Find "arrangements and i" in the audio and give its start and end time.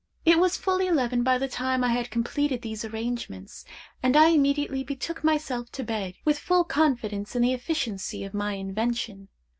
2.83-4.29